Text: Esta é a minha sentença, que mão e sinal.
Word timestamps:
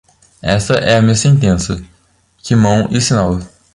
Esta 0.57 0.79
é 0.79 0.97
a 0.97 1.01
minha 1.03 1.13
sentença, 1.13 1.79
que 2.41 2.55
mão 2.55 2.87
e 2.89 2.99
sinal. 2.99 3.39